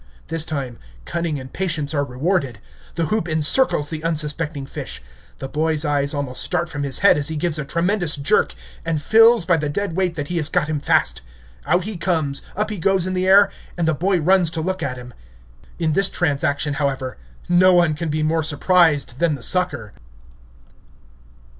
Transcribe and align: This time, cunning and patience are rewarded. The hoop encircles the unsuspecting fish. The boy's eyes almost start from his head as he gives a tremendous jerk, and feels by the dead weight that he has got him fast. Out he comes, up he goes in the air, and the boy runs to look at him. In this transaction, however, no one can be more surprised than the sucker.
This 0.29 0.45
time, 0.45 0.79
cunning 1.05 1.39
and 1.39 1.53
patience 1.53 1.93
are 1.93 2.03
rewarded. 2.03 2.57
The 2.95 3.05
hoop 3.13 3.29
encircles 3.29 3.89
the 3.91 4.03
unsuspecting 4.03 4.65
fish. 4.65 4.99
The 5.37 5.47
boy's 5.47 5.85
eyes 5.85 6.15
almost 6.15 6.41
start 6.43 6.69
from 6.69 6.81
his 6.81 6.97
head 7.05 7.19
as 7.19 7.27
he 7.27 7.35
gives 7.35 7.59
a 7.59 7.65
tremendous 7.65 8.15
jerk, 8.15 8.55
and 8.83 8.99
feels 8.99 9.45
by 9.45 9.57
the 9.57 9.69
dead 9.69 9.95
weight 9.95 10.15
that 10.15 10.29
he 10.29 10.37
has 10.37 10.49
got 10.49 10.65
him 10.67 10.79
fast. 10.79 11.21
Out 11.67 11.83
he 11.83 11.97
comes, 11.97 12.41
up 12.55 12.71
he 12.71 12.79
goes 12.79 13.05
in 13.05 13.13
the 13.13 13.27
air, 13.27 13.51
and 13.77 13.87
the 13.87 13.93
boy 13.93 14.19
runs 14.19 14.49
to 14.49 14.61
look 14.61 14.81
at 14.81 14.97
him. 14.97 15.13
In 15.77 15.93
this 15.93 16.09
transaction, 16.09 16.73
however, 16.73 17.19
no 17.47 17.71
one 17.73 17.93
can 17.93 18.09
be 18.09 18.23
more 18.23 18.41
surprised 18.41 19.19
than 19.19 19.35
the 19.35 19.43
sucker. 19.43 19.93